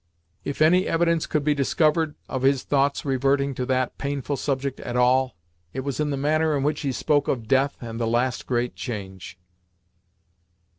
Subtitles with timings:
[0.43, 4.95] If any evidence could be discovered of his thought's reverting to that painful subject at
[4.95, 5.35] all,
[5.73, 8.75] it was in the manner in which he spoke of death and the last great
[8.75, 9.37] change.